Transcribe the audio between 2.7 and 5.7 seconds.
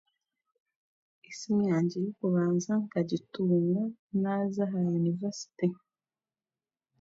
nkagitunga naaza aha yunivasite